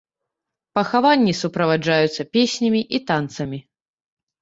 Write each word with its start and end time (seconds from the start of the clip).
Пахаванні 0.79 1.33
суправаджаюцца 1.41 2.27
песнямі 2.35 2.81
і 2.95 3.05
танцамі. 3.13 3.65